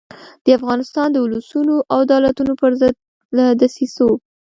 د 0.43 0.47
افغانستان 0.59 1.07
د 1.11 1.15
اولسونو 1.23 1.75
او 1.93 1.99
دولتونو 2.11 2.53
پر 2.61 2.71
ضد 2.81 2.95
له 3.37 3.45
دسیسو. 3.61 4.09